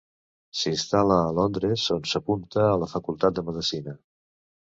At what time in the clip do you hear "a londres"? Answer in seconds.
1.25-1.83